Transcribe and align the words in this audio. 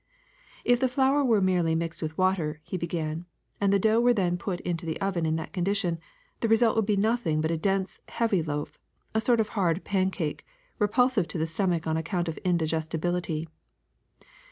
''If 0.65 0.79
the 0.79 0.87
flour 0.87 1.23
were 1.23 1.41
merely 1.41 1.75
mixed 1.75 2.01
\vith 2.01 2.17
water,'' 2.17 2.59
he 2.63 2.75
began, 2.75 3.27
''and 3.61 3.71
the 3.71 3.77
dough 3.77 3.99
were 4.01 4.15
then 4.15 4.35
put 4.35 4.59
into 4.61 4.83
the 4.83 4.99
oven 4.99 5.27
in 5.27 5.35
that 5.35 5.53
condition, 5.53 5.99
the 6.39 6.47
result 6.47 6.75
would 6.75 6.87
be 6.87 6.97
nothing 6.97 7.39
but 7.39 7.51
a 7.51 7.55
dense, 7.59 7.99
heavy 8.07 8.41
loaf, 8.41 8.79
a 9.13 9.21
sort 9.21 9.39
of 9.39 9.49
hard 9.49 9.83
pancake, 9.83 10.43
repulsive 10.79 11.27
to 11.27 11.37
the 11.37 11.45
stomach 11.45 11.85
on 11.85 11.97
account 11.97 12.27
of 12.27 12.37
its 12.37 12.43
indigestibility. 12.47 13.45